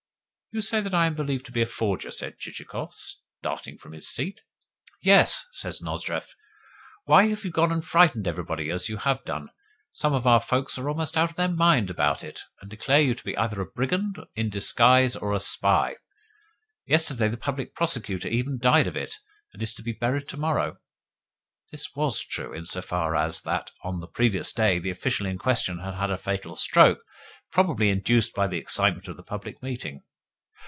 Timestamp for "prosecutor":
17.73-18.27